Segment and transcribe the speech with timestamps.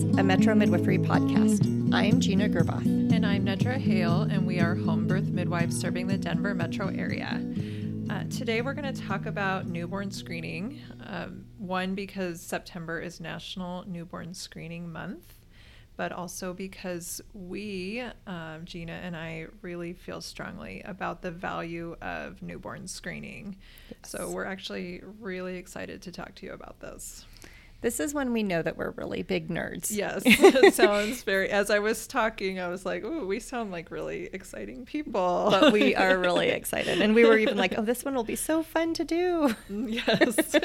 [0.00, 1.92] A Metro Midwifery podcast.
[1.92, 2.86] I'm Gina Gerboth.
[3.12, 7.38] And I'm Nedra Hale, and we are home birth midwives serving the Denver metro area.
[8.08, 10.80] Uh, today, we're going to talk about newborn screening.
[11.06, 15.34] Um, one, because September is National Newborn Screening Month,
[15.98, 22.40] but also because we, um, Gina and I, really feel strongly about the value of
[22.40, 23.56] newborn screening.
[23.90, 24.12] Yes.
[24.12, 27.26] So, we're actually really excited to talk to you about this.
[27.80, 29.90] This is when we know that we're really big nerds.
[29.90, 31.48] Yes, it sounds very.
[31.48, 35.72] As I was talking, I was like, "Ooh, we sound like really exciting people." But
[35.72, 38.62] we are really excited, and we were even like, "Oh, this one will be so
[38.62, 40.36] fun to do." Yes.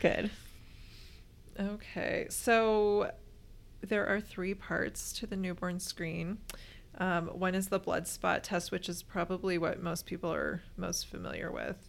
[0.00, 0.30] Good.
[1.58, 3.12] Okay, so
[3.82, 6.38] there are three parts to the newborn screen.
[6.98, 11.06] Um, one is the blood spot test, which is probably what most people are most
[11.06, 11.88] familiar with.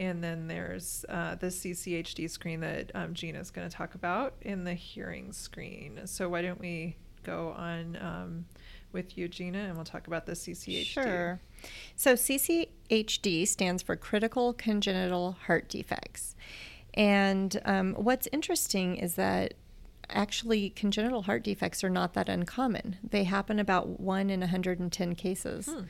[0.00, 4.64] And then there's uh, the CCHD screen that um, Gina's going to talk about in
[4.64, 6.00] the hearing screen.
[6.06, 8.46] So why don't we go on um,
[8.92, 10.86] with you, Gina, and we'll talk about the CCHD.
[10.86, 11.38] Sure.
[11.96, 16.34] So CCHD stands for critical congenital heart defects.
[16.94, 19.52] And um, what's interesting is that
[20.08, 22.96] actually congenital heart defects are not that uncommon.
[23.06, 25.66] They happen about one in 110 cases.
[25.66, 25.82] Hmm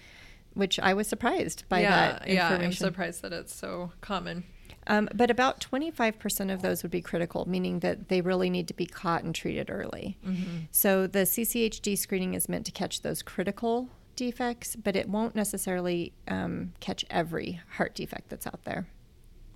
[0.54, 2.60] which I was surprised by yeah, that information.
[2.60, 4.44] Yeah, I'm surprised that it's so common.
[4.86, 8.74] Um, but about 25% of those would be critical, meaning that they really need to
[8.74, 10.16] be caught and treated early.
[10.26, 10.58] Mm-hmm.
[10.70, 16.12] So the CCHD screening is meant to catch those critical defects, but it won't necessarily
[16.28, 18.86] um, catch every heart defect that's out there.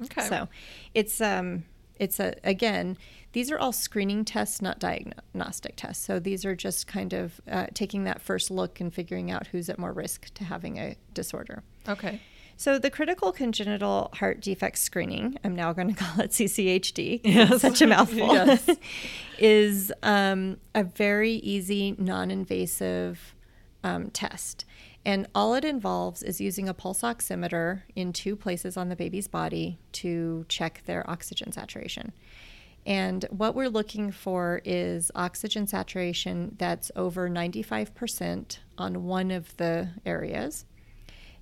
[0.02, 0.22] Okay.
[0.22, 0.48] So
[0.94, 1.64] it's um,
[1.96, 2.96] it's a again
[3.32, 7.66] these are all screening tests not diagnostic tests so these are just kind of uh,
[7.74, 11.62] taking that first look and figuring out who's at more risk to having a disorder
[11.88, 12.20] okay
[12.56, 17.60] so the critical congenital heart defect screening i'm now going to call it cchd yes.
[17.60, 18.68] such a mouthful yes.
[19.38, 23.34] is um, a very easy non-invasive
[23.82, 24.64] um, test
[25.04, 29.28] and all it involves is using a pulse oximeter in two places on the baby's
[29.28, 32.12] body to check their oxygen saturation.
[32.86, 39.88] And what we're looking for is oxygen saturation that's over 95% on one of the
[40.04, 40.66] areas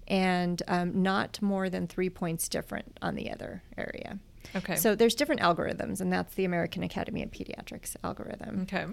[0.07, 4.19] and um, not more than three points different on the other area.
[4.55, 4.77] Okay.
[4.77, 8.63] So there's different algorithms, and that's the American Academy of Pediatrics algorithm.
[8.63, 8.87] Okay.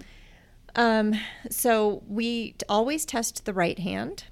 [0.76, 1.14] Um,
[1.50, 4.24] so we always test the right hand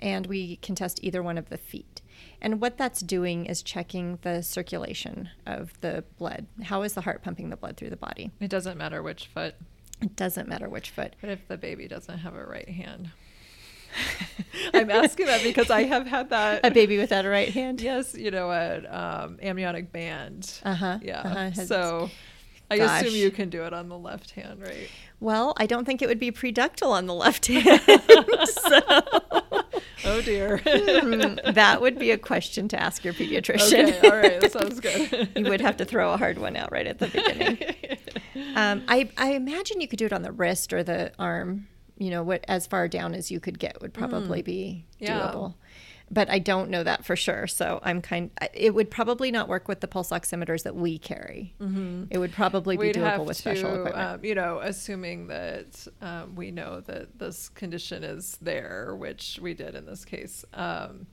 [0.00, 2.02] and we can test either one of the feet.
[2.40, 6.46] And what that's doing is checking the circulation of the blood.
[6.64, 8.30] How is the heart pumping the blood through the body?
[8.40, 9.54] It doesn't matter which foot.
[10.00, 11.14] It doesn't matter which foot.
[11.20, 13.10] But if the baby doesn't have a right hand?
[14.74, 16.60] I'm asking that because I have had that.
[16.64, 17.80] A baby without a right hand?
[17.80, 20.60] Yes, you know, an um, amniotic band.
[20.64, 20.98] Uh huh.
[21.00, 21.20] Yeah.
[21.20, 21.64] Uh-huh.
[21.64, 22.10] So
[22.70, 23.02] I Gosh.
[23.02, 24.88] assume you can do it on the left hand, right?
[25.20, 27.82] Well, I don't think it would be preductal on the left hand.
[28.48, 28.80] so.
[30.06, 30.58] Oh dear.
[30.58, 33.88] Hmm, that would be a question to ask your pediatrician.
[33.88, 35.30] Okay, all right, that sounds good.
[35.36, 37.58] you would have to throw a hard one out right at the beginning.
[38.56, 41.68] Um, I, I imagine you could do it on the wrist or the arm.
[41.98, 44.44] You know, what as far down as you could get would probably mm.
[44.44, 45.54] be doable.
[45.54, 45.64] Yeah
[46.10, 47.46] but I don't know that for sure.
[47.46, 48.30] So I'm kind.
[48.52, 51.54] It would probably not work with the pulse oximeters that we carry.
[51.60, 52.04] Mm-hmm.
[52.10, 53.96] It would probably be We'd doable with to, special equipment.
[53.96, 59.54] Um, you know, assuming that um, we know that this condition is there, which we
[59.54, 60.44] did in this case.
[60.52, 61.06] Um,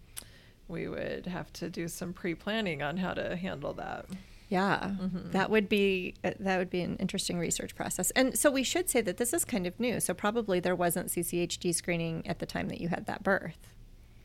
[0.67, 4.05] we would have to do some pre-planning on how to handle that.
[4.47, 5.31] Yeah, mm-hmm.
[5.31, 8.11] that would be uh, that would be an interesting research process.
[8.11, 10.01] And so we should say that this is kind of new.
[10.01, 13.73] So probably there wasn't CCHD screening at the time that you had that birth.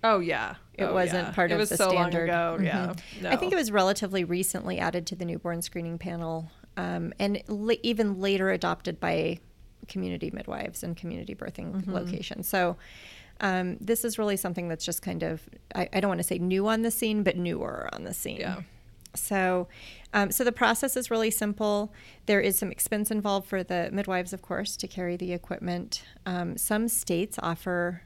[0.05, 1.35] Oh yeah, it oh, wasn't yeah.
[1.35, 2.29] part it of was the so standard.
[2.29, 2.55] Long ago.
[2.57, 2.65] Mm-hmm.
[2.65, 3.31] Yeah, no.
[3.31, 7.43] I think it was relatively recently added to the newborn screening panel, um, and
[7.83, 9.39] even later adopted by
[9.89, 11.93] community midwives and community birthing mm-hmm.
[11.93, 12.49] locations.
[12.49, 12.77] So.
[13.39, 15.43] Um, this is really something that's just kind of
[15.75, 18.41] I, I don't want to say new on the scene, but newer on the scene.
[18.41, 18.63] Yeah.
[19.17, 19.69] So,
[20.13, 21.93] um, so the process is really simple.
[22.27, 26.03] There is some expense involved for the midwives, of course, to carry the equipment.
[26.25, 28.03] Um, some states offer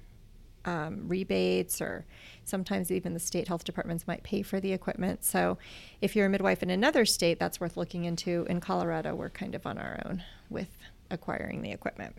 [0.65, 2.05] um, rebates or
[2.45, 5.25] sometimes even the state health departments might pay for the equipment.
[5.25, 5.59] So
[6.01, 8.47] if you're a midwife in another state, that's worth looking into.
[8.49, 10.79] In Colorado, we're kind of on our own with
[11.11, 12.17] acquiring the equipment.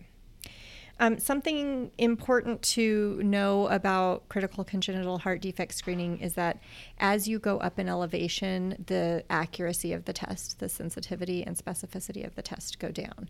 [1.00, 6.60] Um, something important to know about critical congenital heart defect screening is that
[6.98, 12.24] as you go up in elevation, the accuracy of the test, the sensitivity and specificity
[12.24, 13.28] of the test go down.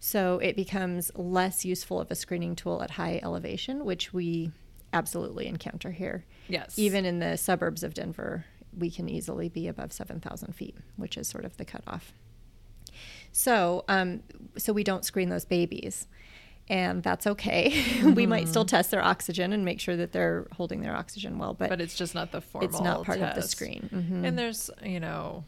[0.00, 4.52] So it becomes less useful of a screening tool at high elevation, which we
[4.92, 6.24] absolutely encounter here.
[6.48, 6.78] Yes.
[6.78, 8.44] Even in the suburbs of Denver,
[8.76, 12.12] we can easily be above 7,000 feet, which is sort of the cutoff.
[13.32, 14.22] So, um,
[14.56, 16.06] so we don't screen those babies,
[16.68, 17.82] and that's okay.
[18.14, 18.68] we might still Mm-hmm.
[18.76, 21.94] test their oxygen and make sure that they're holding their oxygen well, but, but it's
[21.94, 22.68] just not the formal.
[22.68, 23.50] it's not part of the test.
[23.50, 23.88] screen.
[23.92, 24.26] Mhm.
[24.26, 25.44] And there's, you know,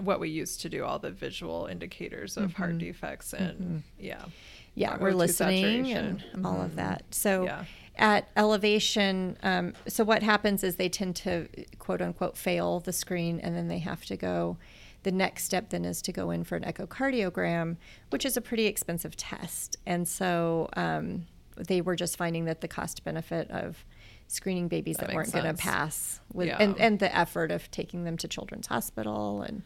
[0.00, 4.16] what we used to do, all the visual indicators of heart defects and yeah.
[4.16, 4.28] Mm-hmm.
[4.74, 6.44] yeah, or we're O2 listening and saturation.
[6.46, 6.64] all Mhm.
[6.64, 7.04] of that.
[7.10, 7.64] So Yeah.
[7.96, 11.48] at elevation, um, so what happens is they tend to
[11.78, 14.56] quote unquote fail the screen, and then they have to go.
[15.02, 17.76] The next step then is to go in for an echocardiogram,
[18.10, 22.68] which is a pretty expensive test, and so um, they were just finding that the
[22.68, 23.84] cost benefit of
[24.28, 26.56] screening babies That that, weren't going to pass with Yeah.
[26.58, 29.62] and, and the effort of taking them to children's hospital and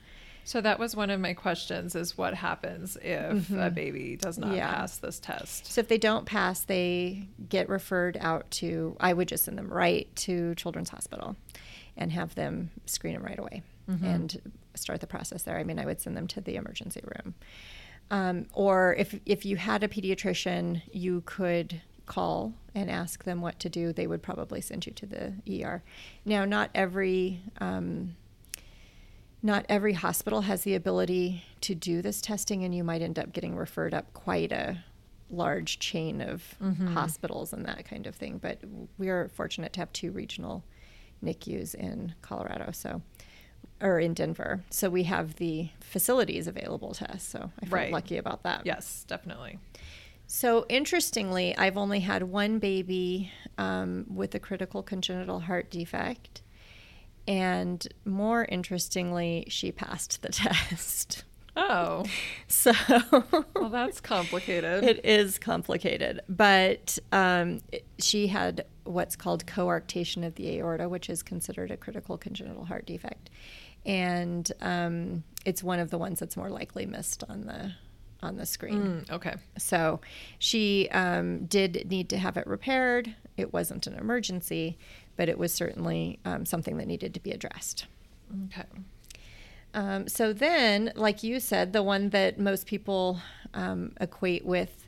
[0.46, 4.46] So that was one of my questions is what happens if a baby does not
[4.50, 4.56] Mm-hmm.
[4.58, 4.70] Yeah.
[4.74, 5.66] pass this test?
[5.72, 9.68] So if they don't pass, they get referred out to, I would just send them
[9.68, 11.34] right to Children's Hospital
[11.96, 14.40] and have them screen them right away and
[14.74, 15.58] start the process there.
[15.58, 17.34] I mean, I would send them to the emergency room.
[18.12, 23.58] Um, or if, if you had a pediatrician, you could call and ask them what
[23.60, 23.92] to do.
[23.92, 25.32] They would probably send you to the
[25.64, 25.82] ER.
[26.24, 27.40] Now, not every.
[27.60, 28.14] Um,
[29.46, 33.32] not every hospital has the ability to do this testing, and you might end up
[33.32, 34.84] getting referred up quite a
[35.30, 36.42] large chain of
[36.94, 38.38] hospitals and that kind of thing.
[38.38, 38.58] But
[38.98, 40.64] we are fortunate to have two regional
[41.24, 43.00] NICUs in Colorado, so
[43.80, 44.64] or in Denver.
[44.70, 47.22] So we have the facilities available to us.
[47.22, 47.92] So I feel Right.
[47.92, 48.62] lucky about that.
[48.64, 49.58] Yes, definitely.
[50.26, 56.42] So interestingly, I've only had one baby um, with a critical congenital heart defect.
[57.26, 61.24] And more interestingly, she passed the test.
[61.56, 62.04] Oh,
[62.48, 62.72] So
[63.54, 64.84] well, that's complicated.
[64.84, 66.20] it is complicated.
[66.28, 67.60] But um,
[67.98, 72.86] she had what's called coarctation of the aorta, which is considered a critical congenital heart
[72.86, 73.30] defect.
[73.84, 77.72] And um, it's one of the ones that's more likely missed on the
[78.22, 79.04] on the screen.
[79.06, 79.34] Mm, okay.
[79.58, 80.00] So
[80.38, 83.14] she um, did need to have it repaired.
[83.36, 84.78] It wasn't an emergency,
[85.16, 87.86] but it was certainly um, something that needed to be addressed.
[88.46, 88.66] Okay.
[89.74, 93.20] Um, so then, like you said, the one that most people
[93.52, 94.85] um, equate with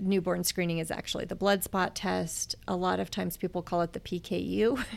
[0.00, 2.54] newborn screening is actually the blood spot test.
[2.66, 4.82] A lot of times people call it the PKU.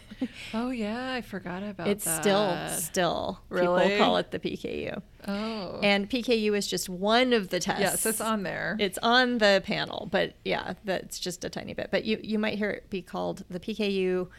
[0.54, 2.20] Oh yeah, I forgot about it's that.
[2.20, 3.84] It's still, still, Really?
[3.90, 5.02] people call it the PKU.
[5.28, 5.80] Oh.
[5.84, 7.82] And PKU is just one of the tests.
[7.82, 8.78] yes, it's on there.
[8.80, 11.90] It's on the panel, but yeah, that's just a tiny bit.
[11.92, 14.30] But you, you might hear it be called the PKU,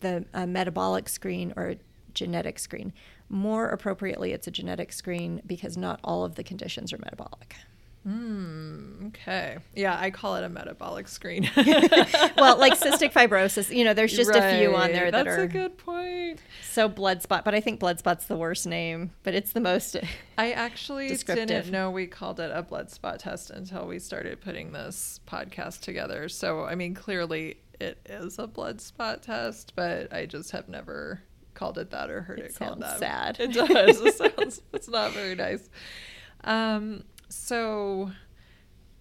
[0.00, 1.74] the uh, metabolic screen, or
[2.14, 2.94] genetic screen.
[3.28, 7.56] More appropriately, it's a genetic screen because not all of the conditions are metabolic.
[8.06, 9.58] Mm, okay.
[9.74, 11.50] Yeah, I call it a metabolic screen.
[11.56, 15.38] well, like cystic fibrosis, you know, there's just a few on Right, there that That's
[15.38, 16.40] are a good point.
[16.70, 17.44] so blood spot.
[17.44, 19.96] But I think blood spot's the worst name, but it's the most.
[20.38, 24.72] I actually didn't know we called it a blood spot test until we started putting
[24.72, 26.28] this podcast together.
[26.28, 31.22] So, I mean, clearly it is a blood spot test, but I just have never
[31.54, 32.98] called it that or heard it, It called that.
[32.98, 33.36] sad.
[33.40, 34.00] It does.
[34.00, 34.60] it sounds.
[34.72, 35.70] It's not very nice.
[36.42, 37.04] Um.
[37.34, 38.10] So,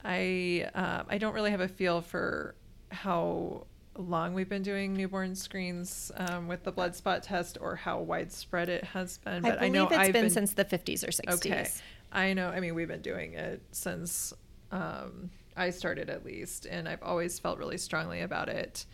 [0.04, 2.56] I um, I don't really have a feel for
[2.92, 8.00] how long we've been doing newborn screens um, with the blood spot test or how
[8.02, 9.46] widespread it has been.
[9.46, 11.34] I But I, believe know it's I've been, been since the 50s or 60s.
[11.36, 11.70] Okay.
[12.12, 12.50] I know.
[12.50, 14.34] I mean, we've been doing it since
[14.72, 18.86] um, I started, at least, and I've always felt really strongly about it.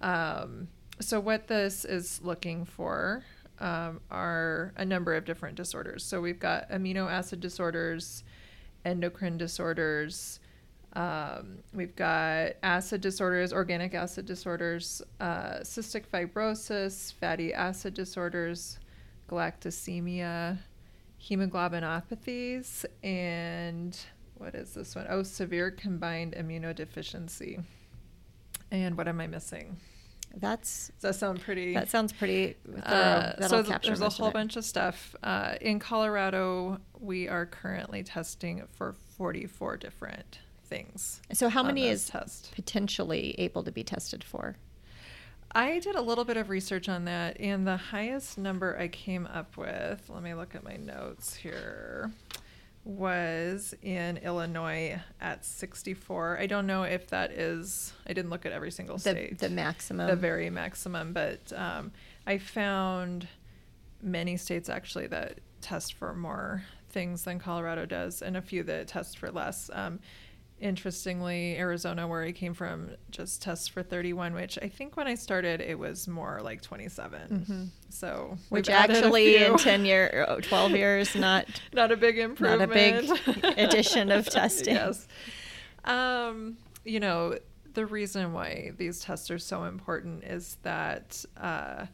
[0.00, 0.68] Um,
[1.00, 3.24] so, what this is looking for
[3.58, 6.02] um, are a number of different disorders.
[6.02, 8.24] So, we've got amino acid disorders,
[8.84, 10.40] endocrine disorders.
[10.94, 18.78] Um, we've got acid disorders, organic acid disorders, uh, cystic fibrosis, fatty acid disorders,
[19.28, 20.58] galactosemia,
[21.22, 23.96] hemoglobinopathies, and
[24.36, 25.06] what is this one?
[25.08, 27.62] Oh, severe combined immunodeficiency.
[28.72, 29.76] And what am I missing?
[30.36, 31.74] That's Does that sound pretty?
[31.74, 32.82] that sounds pretty thorough.
[32.82, 35.14] Uh, so th- there's a whole bunch of stuff.
[35.22, 41.20] Uh, in Colorado, we are currently testing for 44 different things.
[41.32, 42.52] So how many is test?
[42.54, 44.56] potentially able to be tested for?
[45.52, 49.26] I did a little bit of research on that, and the highest number I came
[49.26, 52.12] up with, let me look at my notes here,
[52.84, 56.38] was in Illinois at 64.
[56.40, 59.38] I don't know if that is, I didn't look at every single The, state.
[59.38, 60.06] the maximum.
[60.08, 61.92] the very maximum, but um,
[62.26, 63.28] I found
[64.02, 68.88] many states actually that test for more things than Colorado does, and a few that
[68.88, 69.70] test for less.
[69.72, 70.00] Um,
[70.60, 75.14] interestingly, Arizona, where I came from, just tests for 31, which I think when I
[75.14, 77.70] started it was more like 27.
[77.88, 81.96] So Which we've added a actually in 10 year, oh, 12 years, not not a
[81.96, 82.60] big improvement.
[82.60, 84.74] not a big addition of testing.
[84.74, 85.08] yes.
[85.84, 87.36] Um, you know,
[87.74, 91.86] the reason why these tests are so important is that uh,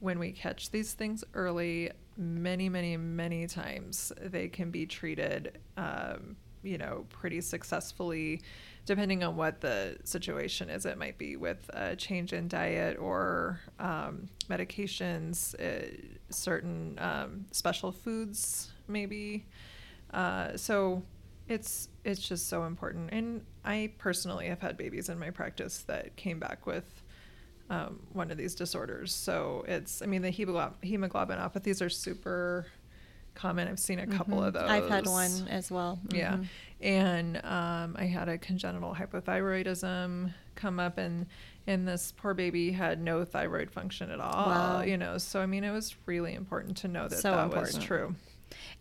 [0.00, 6.36] when we catch these things early, many, many, many times they can be treated, um,
[6.64, 8.42] you know, pretty successfully.
[8.86, 13.60] Depending on what the situation is, it might be with a change in diet or
[13.78, 15.90] um, medications, uh,
[16.28, 19.46] certain um, special foods, maybe.
[20.12, 21.02] Uh, so
[21.48, 23.10] it's it's just so important.
[23.12, 27.02] And I personally have had babies in my practice that came back with
[27.70, 29.14] um, one of these disorders.
[29.14, 32.66] So it's I mean the hemoglob- hemoglobinopathies are super
[33.34, 33.68] common.
[33.68, 34.62] I've seen a couple of those.
[34.62, 34.72] Mm-hmm.
[34.72, 35.98] I've had one as well.
[36.10, 36.34] Yeah.
[36.36, 36.46] Mhm.
[36.80, 41.26] And um, I had a congenital hypothyroidism come up, and
[41.66, 44.46] and this poor baby had no thyroid function at all.
[44.46, 44.82] Wow.
[44.82, 47.74] You know, so I mean, it was really important to know that So that was
[47.74, 47.82] important.
[47.84, 48.14] true.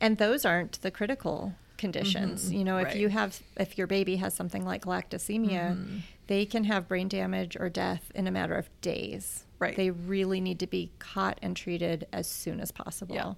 [0.01, 2.50] And those aren't the critical conditions.
[2.51, 2.57] Mhm.
[2.57, 2.98] You know, if Right.
[2.98, 6.01] you have, if your baby has something like galactosemia, Mhm.
[6.27, 9.45] they can have brain damage or death in a matter of days.
[9.60, 9.75] Right.
[9.75, 13.15] They really need to be caught and treated as soon as possible.
[13.15, 13.33] Yeah.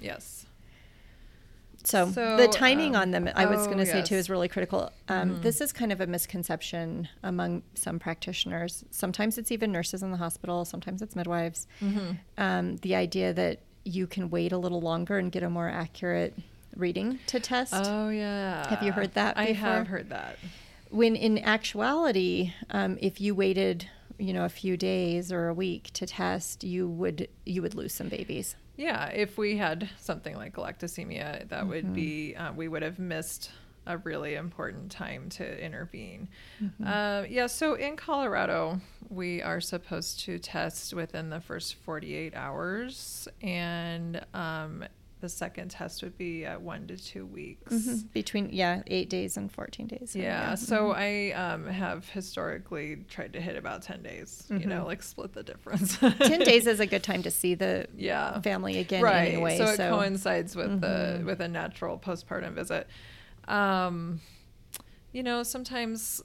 [0.00, 0.46] Yes.
[1.84, 4.28] So, So, the timing um, on them, I was oh, going to say too, is
[4.28, 4.90] really critical.
[5.08, 5.42] Um, Mhm.
[5.42, 8.84] This is kind of a misconception among some practitioners.
[8.90, 11.68] Sometimes it's even nurses in the hospital, sometimes it's midwives.
[11.80, 12.12] Mm-hmm.
[12.38, 16.36] Um, the idea that you can wait a little longer and get a more accurate
[16.74, 17.72] reading to test.
[17.76, 18.68] Oh yeah.
[18.68, 19.48] Have you heard that Before?
[19.48, 20.38] I have heard that.
[20.90, 23.88] when in actuality, um, if you waited,
[24.18, 27.94] you know, a few days or a week to test, you would you would lose
[27.94, 28.56] some babies.
[28.76, 31.94] Yeah, if we had something like galactosemia, that would Mm-hmm.
[31.94, 33.50] be uh, we would have missed
[33.86, 36.28] a really important time to intervene.
[36.62, 36.86] Mm-hmm.
[36.86, 43.28] Uh, yeah, so in Colorado, we are supposed to test within the first 48 hours,
[43.42, 44.84] and um,
[45.26, 47.72] the second test would be at one to two weeks.
[47.74, 48.12] Mhm.
[48.12, 50.12] Between yeah, eight days and fourteen days.
[50.12, 54.82] So, Yeah, so I um, have historically tried to hit about 10 days, you know,
[54.82, 54.86] Mhm.
[54.86, 55.96] like split the difference.
[56.32, 59.56] ten days is a good time to see the yeah family again right anyway.
[59.58, 61.24] so it so coincides with the Mhm.
[61.24, 62.86] with a natural postpartum visit
[63.48, 64.20] um
[65.12, 66.22] you know sometimes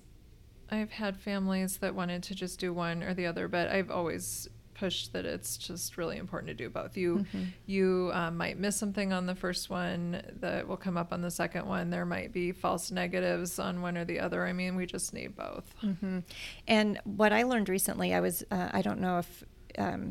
[0.70, 4.48] i've had families that wanted to just do one or the other but i've always
[4.82, 7.48] pushed that it's just really important to do both you Mhm.
[7.68, 11.30] you um, might miss something on the first one that will come up on the
[11.44, 14.86] second one there might be false negatives on one or the other i mean we
[14.86, 16.20] just need both hmm
[16.68, 19.30] And what I learned recently, I was, uh, I don't know if
[19.78, 20.02] um,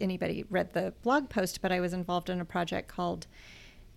[0.00, 3.26] anybody read the blog post, but I was involved in a project called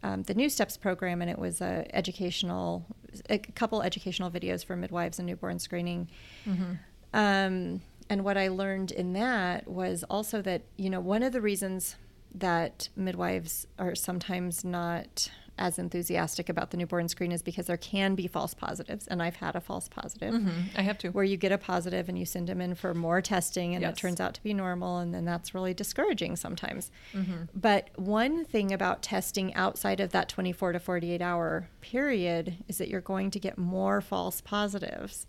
[0.04, 2.86] um, the New Steps program, and it was a educational,
[3.30, 6.02] a couple educational videos for midwives and newborn screening.
[6.46, 6.74] mm-hmm.
[7.14, 11.42] Um, and what I learned in that was also that, you know, one of the
[11.42, 11.96] reasons
[12.34, 18.14] that midwives are sometimes not as enthusiastic about the newborn screen is because there can
[18.14, 19.08] be false positives.
[19.08, 20.50] And I've had a false positive Mm-hmm.
[20.78, 23.22] i have to where you get a positive and you send them in for more
[23.22, 23.94] testing and Yes.
[23.94, 27.44] it turns out to be normal and then that's really discouraging sometimes mm-hmm.
[27.56, 32.90] but one thing about testing outside of that 24 to 48 hour period is that
[32.90, 35.26] you're going to get more false positives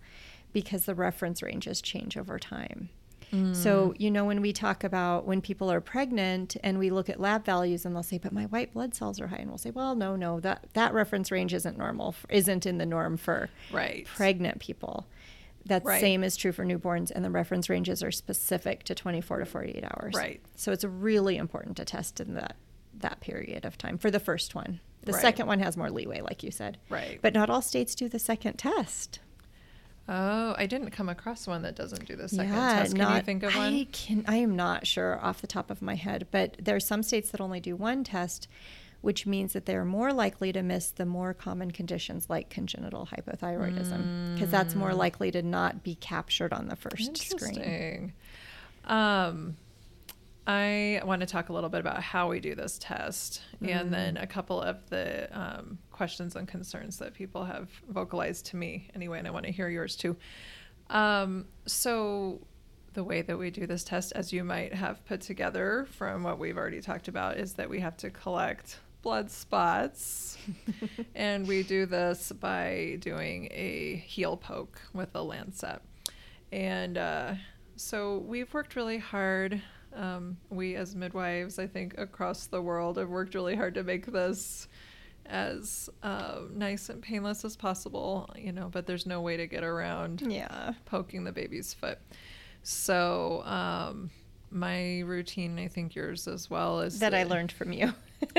[0.62, 2.88] because the reference ranges change over time
[3.32, 3.54] mm.
[3.54, 7.20] so, you know, when we talk about when people are pregnant and we look at
[7.20, 9.36] lab values and they'll say, but my white blood cells are high.
[9.36, 12.86] And we'll say, well, no, no, that, that reference range isn't normal, isn't in the
[12.86, 15.06] norm for right pregnant people.
[15.66, 16.00] That Right.
[16.00, 19.84] same is true for newborns, and the reference ranges are specific to 24 to 48
[19.84, 20.14] hours.
[20.14, 20.40] Right.
[20.54, 22.56] So it's really important to test in that
[23.00, 24.80] that period of time for the first one.
[25.02, 25.20] The Right.
[25.20, 26.78] second one has more leeway, like you said.
[26.88, 29.20] right But not all states do the second test.
[30.08, 32.94] Oh, I didn't come across one that doesn't do the second test.
[32.96, 33.74] Can you think of one?
[33.74, 34.24] I can.
[34.28, 37.30] I am not sure off the top of my head, but there are some states
[37.30, 38.46] that only do one test,
[39.00, 44.34] which means that they're more likely to miss the more common conditions like congenital hypothyroidism,
[44.34, 47.54] because that's more likely to not be captured on the first screen.
[47.54, 48.12] Interesting.
[48.84, 49.56] Um,
[50.46, 54.16] I want to talk a little bit about how we do this test, and then
[54.16, 59.18] a couple of the um, questions and concerns that people have vocalized to me anyway,
[59.18, 60.16] and I want to hear yours too.
[60.90, 62.40] Um, so,
[62.92, 66.38] the way that we do this test, as you might have put together from what
[66.38, 70.36] we've already talked about, is that we have to collect blood spots.
[71.14, 75.80] and we do this by doing a heel poke with a lancet.
[76.50, 77.34] And uh,
[77.76, 79.62] so we've worked really hard.
[79.94, 84.06] Um, we, as midwives, I think across the world, have worked really hard to make
[84.06, 84.68] this
[85.28, 89.62] as uh, nice and painless as possible, you know, but there's no way to get
[89.64, 90.74] around Yeah.
[90.84, 91.98] poking the baby's foot.
[92.62, 94.10] So, um,
[94.50, 97.92] my routine, I think yours as well, is That I learned from you.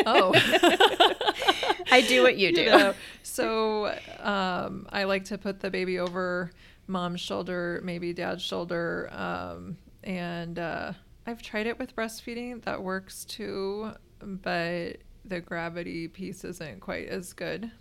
[0.06, 0.32] Oh.
[1.92, 2.66] I do what you do.
[2.66, 6.52] know, so um, I like to put the baby over
[6.88, 9.10] mom's shoulder, maybe dad's shoulder.
[9.12, 10.94] Um, and uh,
[11.26, 12.64] I've tried it with breastfeeding.
[12.64, 14.98] That works too, but
[15.28, 17.72] the gravity piece isn't quite as good.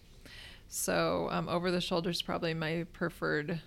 [0.69, 3.61] So um, over the shoulder is probably my preferred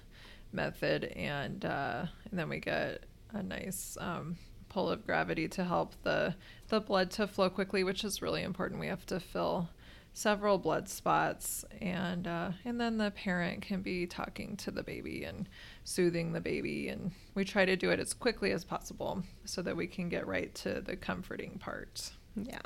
[0.52, 1.06] method.
[1.16, 6.36] And, uh, and then we get a nice um, pull of gravity to help the,
[6.68, 8.80] the blood to flow quickly, which is really important.
[8.80, 9.70] We have to fill
[10.14, 15.24] several blood spots and uh, and then the parent can be talking to the baby
[15.24, 15.48] and
[15.84, 19.78] soothing the baby and we try to do it as quickly as possible so that
[19.78, 22.60] we can get right to the comforting part Yeah.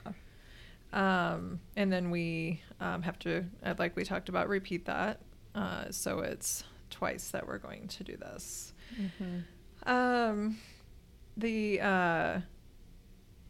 [0.93, 5.19] Um, and then we um, have to uh, like we talked about repeat that
[5.55, 8.73] uh, so it's twice that we're going to do this
[9.85, 10.57] um,
[11.35, 12.39] the uh,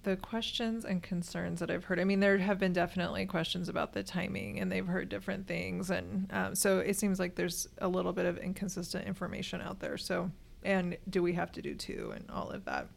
[0.04, 2.00] the questions and concerns that I've heard.
[2.00, 5.90] I mean, there have been definitely questions about the timing, and they've heard different things,
[5.90, 9.98] and um, so it seems like there's a little bit of inconsistent information out there.
[9.98, 10.30] So,
[10.64, 12.88] and do we have to do two, and all of that.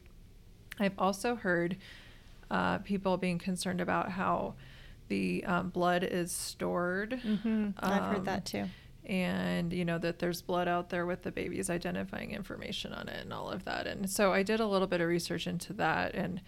[0.79, 1.77] I've also heard
[2.51, 4.55] uh, people being concerned about how
[5.09, 7.15] the um, blood is stored.
[7.23, 8.65] Hmm I've heard Um, that too.
[9.05, 13.21] and you know that there's blood out there with the baby's identifying information on it
[13.23, 13.87] and all of that.
[13.87, 16.41] And so i did a little bit of research into that and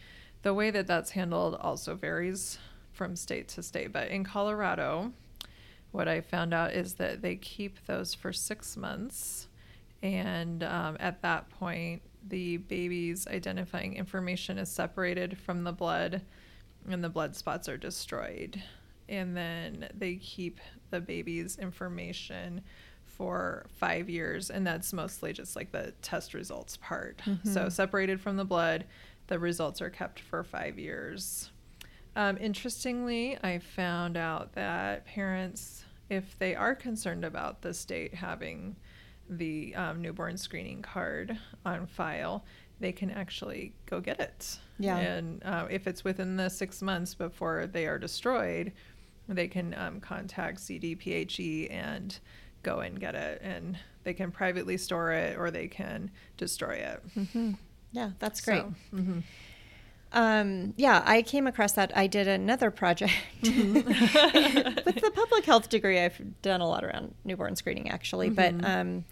[0.43, 2.59] the way that that's handled also varies
[2.93, 3.93] from state to state.
[3.93, 5.13] But in colorado
[5.93, 9.47] what i found out is that they keep those for six months.
[10.03, 16.23] And um, at that point the baby's identifying information is separated from the blood
[16.91, 18.63] and the blood spots are destroyed.
[19.09, 20.61] And then they keep
[20.91, 22.63] the baby's information
[23.05, 27.21] for five years and that's mostly just like the test results part.
[27.45, 28.85] So separated from the blood
[29.27, 31.51] the results are kept for five years.
[32.17, 38.77] Um, interestingly i found out that parents if they are concerned about the state having
[39.29, 42.45] the um, newborn screening card on file
[42.81, 44.97] they can actually go get it Yeah.
[44.99, 48.73] and uh, if it's within the six months before they are destroyed
[49.29, 52.19] they can um, contact CDPHE and
[52.63, 57.03] go and get it, and they can privately store it or they can destroy it.
[57.15, 57.53] hmm
[57.93, 58.63] Yeah, that's great.
[58.63, 59.23] So, mhm.
[60.13, 61.93] Um, yeah, I came across that.
[61.97, 63.75] I did another project Mm-hmm.
[64.87, 65.99] with the public health degree.
[66.01, 68.31] I've done a lot around newborn screening, actually.
[68.31, 68.59] Mm-hmm.
[68.61, 69.05] But um,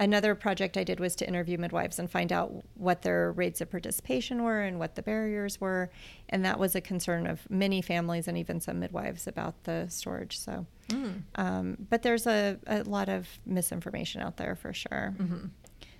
[0.00, 3.70] another project I did was to interview midwives and find out what their rates of
[3.70, 5.90] participation were and what the barriers were.
[6.28, 10.38] And that was a concern of many families and even some midwives about the storage.
[10.38, 11.22] So, Mm.
[11.36, 15.14] um, but there's a, a lot of misinformation out there for sure.
[15.16, 15.50] Mhm.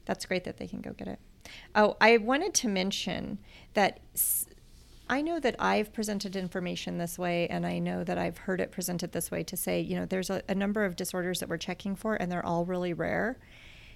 [0.05, 1.21] That's great that they can go get it.
[1.75, 3.39] Oh, I wanted to mention
[3.75, 4.01] that
[5.09, 8.71] I know that I've presented information this way, and I know that I've heard it
[8.71, 11.59] presented this way to say, you know, there's a, a number of disorders that we're
[11.59, 13.39] checking for, and they're all really rare.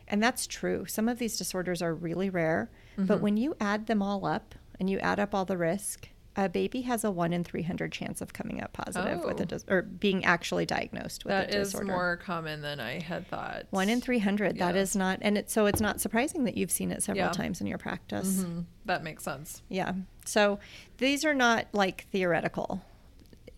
[0.08, 0.84] And that's true.
[0.86, 3.20] Some of these disorders are really rare, but Mhm.
[3.22, 6.82] when you add them all up and you add up all the risk, a baby
[6.82, 9.42] has a one in 300 chance of coming up positive with Oh.
[9.42, 11.92] a dis- or being actually diagnosed with That a is disorder.
[11.92, 13.64] more common than I had thought.
[13.70, 14.58] One in 300.
[14.58, 14.80] That Yeah.
[14.82, 17.32] is not, and it, so it's not surprising that you've seen it several Yeah.
[17.32, 18.44] times in your practice.
[18.44, 18.66] Mhm.
[18.84, 19.62] That makes sense.
[19.70, 19.92] Yeah.
[20.26, 20.58] So
[20.98, 22.82] these are not like theoretical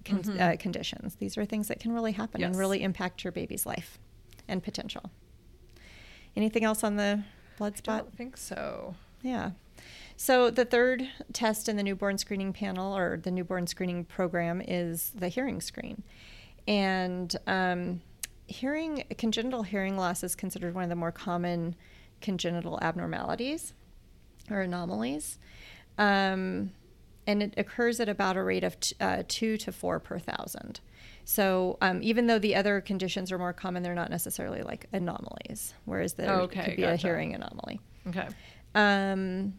[0.04, 0.40] con- Mhm.
[0.40, 1.16] uh, conditions.
[1.16, 3.98] These are things that can really happen and really impact your baby's life
[4.46, 5.10] and potential.
[6.36, 7.24] Anything else on the
[7.58, 7.94] blood spot?
[7.94, 8.94] I don't think so.
[9.22, 9.50] Yeah.
[10.20, 15.12] So the third test in the newborn screening panel or the newborn screening program is
[15.14, 16.02] the hearing screen.
[16.66, 18.00] And um,
[18.48, 21.76] hearing congenital hearing loss is considered one of the more common
[22.20, 23.74] congenital abnormalities
[24.50, 25.38] or anomalies.
[25.98, 26.72] Um,
[27.24, 30.80] and it occurs at about a rate of t- uh, two to four per thousand.
[31.24, 35.74] So um, even though the other conditions are more common, they're not necessarily like anomalies,
[35.84, 37.80] whereas there Okay, could be a hearing anomaly.
[38.08, 38.26] Okay.
[38.74, 39.54] Um,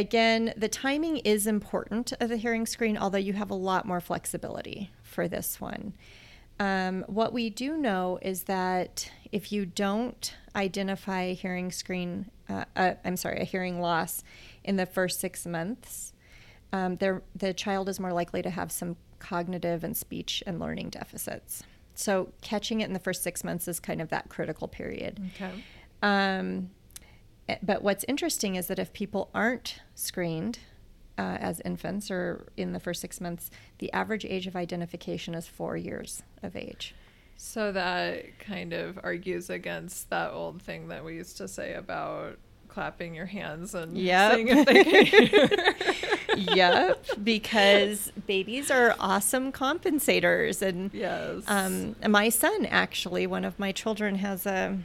[0.00, 4.00] again, the timing is important of the hearing screen, although you have a lot more
[4.00, 5.92] flexibility for this one.
[6.58, 12.64] Um, what we do know is that if you don't identify a hearing screen, uh,
[12.74, 14.24] uh, I'm sorry, a hearing loss
[14.64, 16.12] in the first six months,
[16.72, 21.62] um, the child is more likely to have some cognitive and speech and learning deficits.
[21.94, 25.20] So catching it in the first six months is kind of that critical period.
[25.34, 25.52] Okay.
[26.02, 26.70] Um,
[27.62, 30.58] but what's interesting is that if people aren't screened
[31.18, 35.46] uh, as infants or in the first six months, the average age of identification is
[35.46, 36.94] four years of age.
[37.36, 42.38] So that kind of argues against that old thing that we used to say about
[42.68, 44.34] clapping your hands and Yep.
[44.34, 45.06] seeing if they can
[46.36, 46.54] hear.
[46.54, 50.62] yep, because babies are awesome compensators.
[50.62, 51.42] And yes.
[51.48, 54.78] um, my son, actually, one of my children, has a,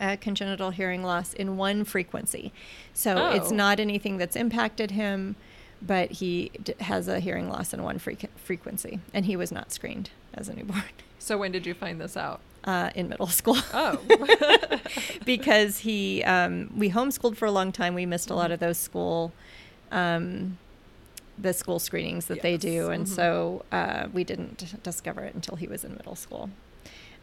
[0.00, 2.52] a congenital hearing loss in one frequency.
[2.94, 3.54] So it's Oh.
[3.54, 5.36] not anything that's impacted him,
[5.82, 9.00] but he d- has a hearing loss in one frequ- frequency.
[9.14, 10.82] And he was not screened as a newborn
[11.18, 12.40] so when did you find this out?
[12.64, 13.56] uh, in middle school.
[13.72, 14.00] Oh.
[15.24, 17.94] because he um, we homeschooled for a long time.
[17.94, 19.32] We missed a lot of those school
[19.92, 20.58] um,
[21.38, 22.88] the school screenings that they do, Yes.
[22.88, 23.14] and Mhm.
[23.14, 26.50] so uh, we didn't discover it until he was in middle school.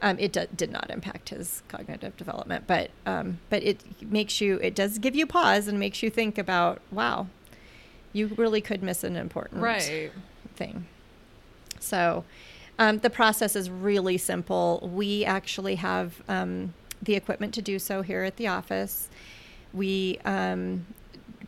[0.03, 3.79] Um, it d- did not impact his cognitive development, but um, but it
[4.11, 7.27] makes you it does give you pause and makes you think about wow,
[8.11, 10.11] you really could miss an important right.
[10.55, 10.87] thing.
[11.79, 12.25] So
[12.77, 14.89] um, the process is really simple.
[14.93, 19.07] We actually have um, the equipment to do so here at the office.
[19.71, 20.85] We um,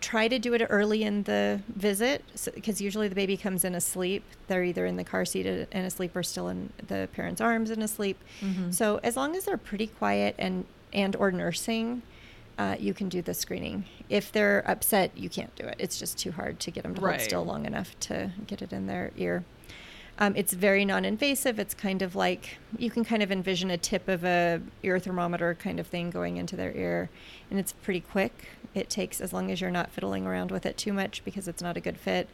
[0.05, 4.23] try to do it early in the visit because usually the baby comes in asleep.
[4.47, 7.81] They're either in the car seat and asleep or still in the parent's arms and
[7.81, 8.17] asleep.
[8.41, 8.73] Mhm.
[8.73, 12.03] So as long as they're pretty quiet and and or nursing,
[12.57, 13.83] uh, you can do the screening.
[14.07, 15.75] If they're upset, you can't do it.
[15.79, 17.15] It's just too hard to get them to Right.
[17.15, 19.43] hold still long enough to get it in their ear.
[20.17, 21.59] Um, it's very non-invasive.
[21.59, 25.53] It's kind of like you can kind of envision a tip of a ear thermometer
[25.55, 27.09] kind of thing going into their ear,
[27.51, 28.47] and it's pretty quick.
[28.73, 31.61] It takes as long as you're not fiddling around with it too much because it's
[31.61, 32.29] not a good fit.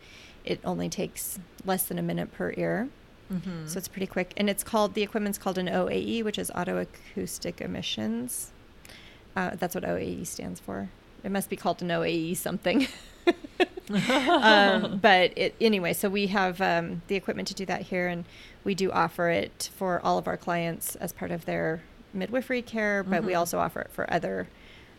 [0.45, 2.89] It only takes less than a minute per ear.
[3.31, 3.67] Mhm.
[3.67, 4.33] So it's pretty quick.
[4.37, 8.51] And it's called, the equipment's called an OAE, which is otoacoustic emissions.
[9.35, 10.89] Uh, that's what OAE stands for.
[11.23, 12.87] It must be called an OAE something.
[13.91, 18.23] um, but it, anyway, so we have um, the equipment to do that here, and
[18.63, 21.81] we do offer it for all of our clients as part of their
[22.13, 23.37] midwifery care, but we Mhm.
[23.39, 24.47] also offer it for other.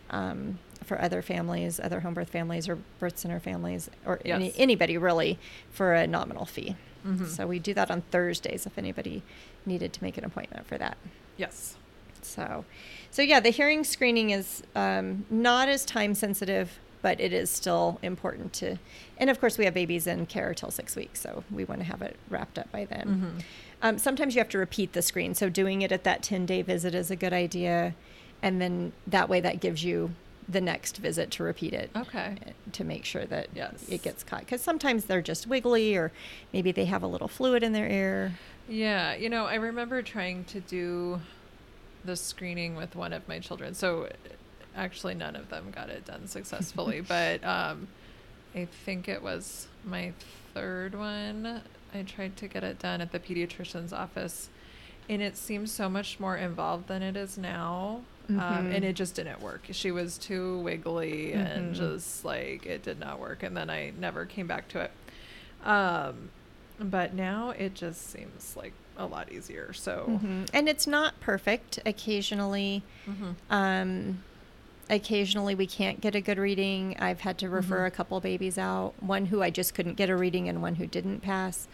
[0.09, 4.97] Um, for other families, other home birth families, or birth center families, or any, anybody
[4.97, 5.39] really,
[5.71, 6.75] for a nominal fee.
[7.07, 7.25] Mhm.
[7.25, 9.23] So we do that on Thursdays if anybody
[9.65, 10.97] needed to make an appointment for that.
[11.37, 11.77] yes.
[12.21, 12.65] So,
[13.13, 17.99] so yeah, the hearing screening is um, not as time sensitive, but it is still
[18.01, 18.77] important to.
[19.19, 21.85] And of course, we have babies in care till six weeks, so we want to
[21.85, 23.37] have it wrapped up by then.
[23.37, 23.43] Mhm.
[23.83, 26.63] Um, sometimes you have to repeat the screen, so doing it at that ten day
[26.63, 27.93] visit is a good idea,
[28.41, 30.13] and then that way that gives you
[30.49, 32.35] the next visit to repeat it Okay.
[32.47, 33.85] uh, to make sure that Yes.
[33.87, 36.11] it gets caught because sometimes they're just wiggly or
[36.51, 38.33] maybe they have a little fluid in their ear
[38.67, 41.21] Yeah, you know, I remember trying to do
[42.05, 43.73] the screening with one of my children.
[43.73, 44.09] So
[44.75, 47.87] actually none of them got it done successfully, but um
[48.55, 50.13] I think it was my
[50.53, 51.61] third one.
[51.93, 54.49] I tried to get it done at the pediatrician's office
[55.09, 58.01] and it seems so much more involved than it is now.
[58.29, 58.73] Um, Mhm.
[58.75, 59.65] and it just didn't work.
[59.71, 61.77] She was too wiggly and Mhm.
[61.77, 63.43] just like it did not work.
[63.43, 64.91] And then I never came back to it.
[65.67, 66.29] Um,
[66.79, 69.73] but now it just seems like a lot easier.
[69.73, 70.49] So, Mhm.
[70.53, 73.35] and it's not perfect occasionally Mhm.
[73.49, 74.23] um,
[74.89, 77.87] occasionally we can't get a good reading i've had to refer Mhm.
[77.87, 80.85] a couple babies out one who i just couldn't get a reading and one who
[80.85, 81.67] didn't pass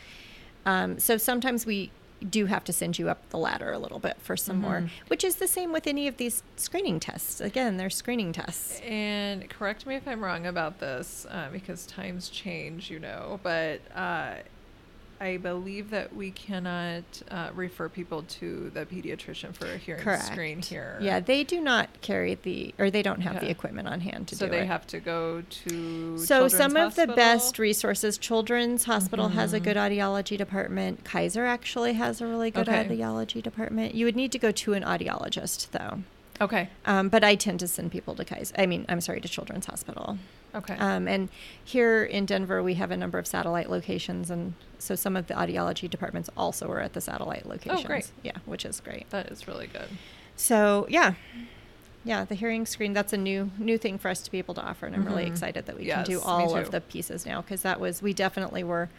[0.65, 1.89] um, so sometimes we
[2.29, 4.89] do have to send you up the ladder a little bit for some more Mhm.
[5.08, 9.49] which is the same with any of these screening tests again they're screening tests and
[9.49, 14.36] correct me if I'm wrong about this uh, because times change, you know, but uh,
[15.21, 20.25] I believe that we cannot uh, refer people to the pediatrician for a hearing Correct.
[20.27, 20.97] screen here.
[21.01, 24.36] Yeah, they do not carry the, or they don't have the equipment on hand to
[24.36, 24.55] so do it.
[24.55, 26.17] So they have to go to.
[26.17, 29.63] so Children's some of the best resources, Children's Hospital has a Mhm.
[29.63, 31.03] good audiology department.
[31.03, 32.86] Kaiser actually has a really good Okay.
[32.86, 33.95] audiology department.
[33.95, 36.03] You would need to go to an audiologist though.
[36.41, 36.69] Okay.
[36.86, 38.56] Um, but I tend to send people to Kaiser.
[38.58, 40.17] I mean, I'm sorry, to Children's Hospital.
[40.56, 40.75] Okay.
[40.78, 41.30] Um, and
[41.63, 45.34] here in Denver, we have a number of satellite locations, and so some of the
[45.34, 47.82] audiology departments also are at the satellite locations.
[47.84, 48.12] Oh, great.
[48.23, 49.10] Yeah, which is great.
[49.12, 49.89] that is really good.
[50.36, 51.13] So yeah,
[52.06, 52.93] yeah, the hearing screen.
[52.93, 55.25] That's a new new thing for us to be able to offer, and I'm really
[55.25, 55.32] Mhm.
[55.32, 58.13] excited that we Yes, can do all of the pieces now because that was we
[58.13, 58.89] definitely were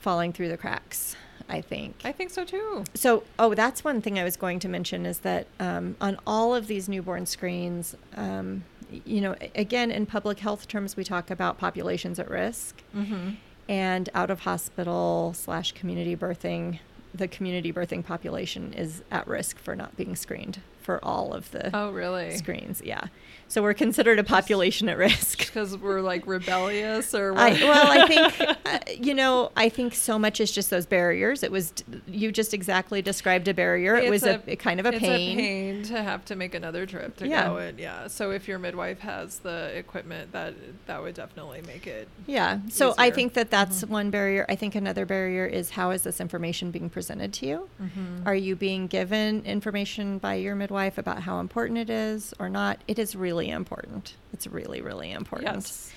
[0.00, 1.14] falling through the cracks.
[1.48, 1.96] I think.
[2.04, 2.84] I think so too.
[2.94, 6.54] So, oh, that's one thing I was going to mention is that um, on all
[6.54, 11.58] of these newborn screens, um, you know, again, in public health terms, we talk about
[11.58, 13.30] populations at risk Mm-hmm.
[13.68, 16.78] and out of hospital slash community birthing.
[17.14, 21.70] The community birthing population is at risk for not being screened for all of the
[21.76, 22.36] Oh, really?
[22.36, 22.80] screens.
[22.84, 23.08] Yeah.
[23.48, 25.38] So we're considered a population at risk.
[25.38, 29.52] Because we're like rebellious, or I, well, I think uh, you know.
[29.56, 31.42] I think so much is just those barriers.
[31.44, 31.72] It was
[32.08, 33.94] you just exactly described a barrier.
[33.94, 35.38] It was a, a kind of a it's pain.
[35.38, 37.46] a pain to have to make another trip to Yeah.
[37.48, 38.08] go and yeah.
[38.08, 40.54] So if your midwife has the equipment, that
[40.86, 42.08] that would definitely make it.
[42.26, 42.58] Yeah.
[42.68, 44.44] So I think that that's one barrier.
[44.48, 47.68] I think another barrier is how is this information being presented to you?
[47.80, 48.26] Mm-hmm.
[48.26, 52.78] Are you being given information by your midwife about how important it is or not?
[52.86, 54.14] It is really important.
[54.34, 55.54] It's really, really important.
[55.54, 55.90] Yes.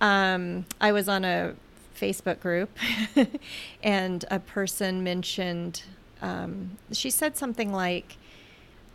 [0.00, 1.54] Um, I was on a
[1.96, 2.70] Facebook group
[3.82, 5.82] and a person mentioned,
[6.22, 8.16] um, she said something like,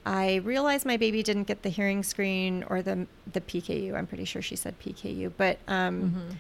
[0.06, 3.96] I realized my baby didn't get the hearing screen or the the PKU.
[3.96, 6.36] I'm pretty sure she said PKU, but um, Mhm.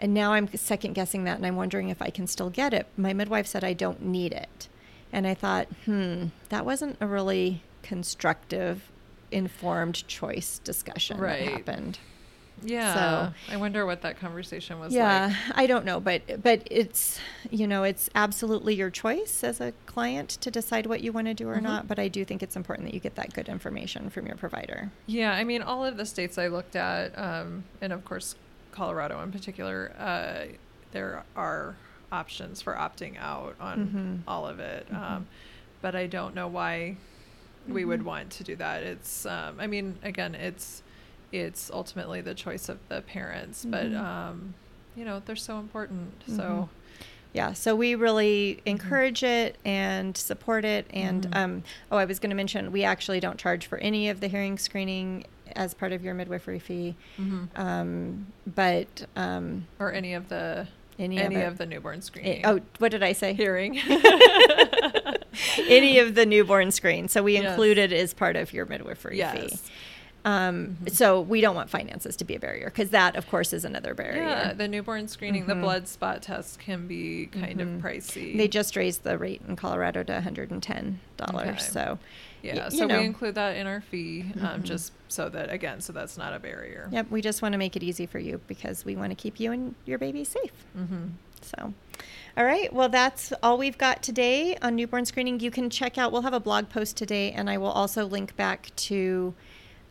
[0.00, 2.86] and now I'm second guessing that, and I'm wondering if I can still get it.
[2.96, 4.68] My midwife said I don't need it,
[5.12, 8.90] and I thought, hmm, that wasn't a really constructive,
[9.30, 11.44] informed choice discussion Right.
[11.46, 11.98] that happened.
[12.62, 12.94] Yeah.
[12.94, 15.56] So I wonder what that conversation was yeah, like.
[15.56, 17.18] I don't know, but but it's
[17.50, 21.32] you know it's absolutely your choice as a client to decide what you want to
[21.32, 21.62] do or Mhm.
[21.62, 21.88] not.
[21.88, 24.90] But I do think it's important that you get that good information from your provider.
[25.06, 28.34] Yeah, I mean, all of the states I looked at, um, and of course,
[28.72, 30.52] Colorado in particular, uh,
[30.92, 31.76] there are
[32.12, 34.30] options for opting out on Mhm.
[34.30, 34.86] all of it.
[34.92, 34.96] Mhm.
[35.00, 35.26] Um,
[35.80, 36.96] but I don't know why
[37.68, 38.04] we would Mhm.
[38.04, 38.82] want to do that.
[38.82, 40.82] It's, um, I mean, again, it's
[41.32, 44.00] it's ultimately the choice of the parents, but Mhm.
[44.00, 44.54] um,
[44.96, 46.24] you know, they're so important.
[46.26, 46.68] So
[47.32, 50.84] Yeah, so we really encourage it and support it.
[50.92, 51.36] And Mhm.
[51.36, 54.26] um, oh, I was going to mention we actually don't charge for any of the
[54.26, 55.22] hearing screening
[55.54, 57.48] as part of your midwifery fee, mhm.
[57.56, 60.66] um, but um, or any of the
[61.00, 62.44] any, any, of, of the newborn screening.
[62.46, 63.32] oh, what did I say?
[63.32, 63.78] hearing.
[65.68, 67.08] any of the newborn screen.
[67.08, 67.44] So we Yes.
[67.50, 69.58] include it as part of your midwifery fee.
[70.24, 70.90] Um, Mhm.
[70.94, 73.94] So we don't want finances to be a barrier because that, of course, is another
[73.94, 74.22] barrier.
[74.22, 75.62] Yeah, the newborn screening, the Mhm.
[75.62, 77.76] blood spot test can be kind Mhm.
[77.76, 78.36] of pricey.
[78.36, 80.98] They just raised the rate in Colorado to $110.
[81.22, 81.56] Okay.
[81.58, 81.98] So
[82.42, 82.98] yeah, y- so know.
[82.98, 84.62] we include that in our fee, um, Mhm.
[84.64, 86.88] just so that again, so that's not a barrier.
[86.92, 89.40] Yep, we just want to make it easy for you because we want to keep
[89.40, 90.52] you and your baby safe.
[90.76, 91.04] Mm-hmm.
[91.42, 91.72] So,
[92.36, 92.70] all right.
[92.72, 95.40] Well, that's all we've got today on newborn screening.
[95.40, 98.36] You can check out, we'll have a blog post today, and I will also link
[98.36, 99.34] back to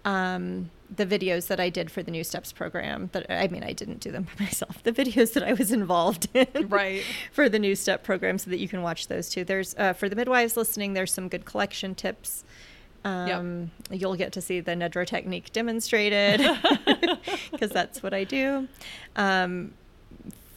[0.06, 3.10] um, the videos that I did for the New Steps program.
[3.14, 4.82] That I mean, I didn't do them by myself.
[4.84, 7.04] The videos that I was involved in, Right.
[7.32, 9.44] for the New Step program, so that you can watch those too.
[9.44, 10.94] There's uh, for the midwives listening.
[10.94, 12.44] There's some good collection tips.
[13.06, 16.42] Um, You'll get to see the Nedra technique demonstrated
[17.52, 18.68] because that's what I do.
[19.16, 19.74] Um,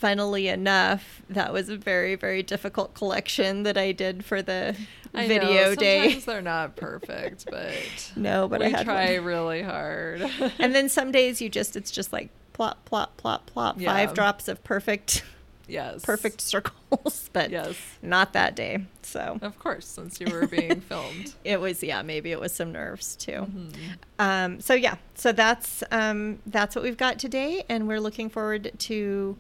[0.02, 4.74] funnily enough, that was a very, very difficult collection that I did for the
[5.14, 6.00] I video know, day.
[6.02, 9.24] Sometimes they're not perfect, but No, but I try one.
[9.24, 10.28] really hard.
[10.58, 13.92] And then some days you just, it's just like plop, plop, plop, plop, Yeah.
[13.92, 15.22] five drops of perfect,
[15.68, 18.84] yes, perfect circles, but Yes, not that day.
[19.02, 21.32] So of course, since you were being filmed.
[21.44, 23.46] it was, yeah, maybe it was some nerves too.
[23.48, 23.74] Mhm.
[24.18, 28.72] Um, so yeah, so that's um, that's what we've got today, and we're looking forward
[28.80, 29.36] to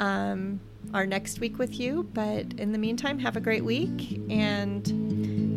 [0.00, 0.60] um,
[0.92, 2.08] our next week with you.
[2.12, 4.88] But in the meantime, have a great week, and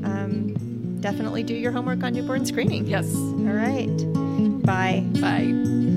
[0.06, 2.86] um, definitely do your homework on newborn screening.
[2.86, 3.14] Yes.
[3.16, 3.98] All right.
[4.64, 5.04] Bye.
[5.20, 5.93] Bye.